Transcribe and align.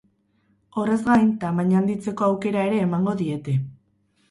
Horrez 0.83 0.95
gain, 1.07 1.29
tamaina 1.43 1.77
handitzeko 1.81 2.27
aukera 2.31 2.65
ere 2.71 2.83
emango 2.89 3.17
diete. 3.23 3.57